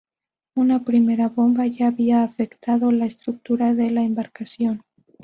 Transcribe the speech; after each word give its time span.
Una 0.55 0.83
primera 0.83 1.29
bomba 1.29 1.67
ya 1.67 1.85
había 1.89 2.23
afectado 2.23 2.91
la 2.91 3.05
estructura 3.05 3.75
de 3.75 3.91
la 3.91 4.01
embarcación. 4.01 4.81